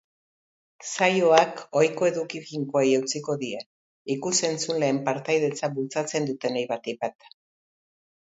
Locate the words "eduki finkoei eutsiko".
2.11-3.35